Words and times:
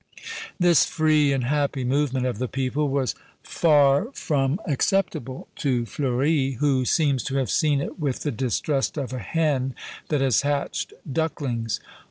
"This 0.59 0.83
free 0.83 1.31
and 1.31 1.43
happy 1.43 1.83
movement 1.83 2.25
of 2.25 2.39
the 2.39 2.47
people 2.47 2.89
was 2.89 3.13
far 3.43 4.07
from 4.13 4.59
acceptable 4.67 5.47
to 5.57 5.85
Fleuri, 5.85 6.53
who 6.53 6.85
seems 6.85 7.21
to 7.25 7.35
have 7.35 7.51
seen 7.51 7.79
it 7.79 7.99
with 7.99 8.21
the 8.21 8.31
distrust 8.31 8.97
of 8.97 9.13
a 9.13 9.19
hen 9.19 9.75
that 10.09 10.21
has 10.21 10.41
hatched 10.41 10.93
ducklings. 11.13 11.79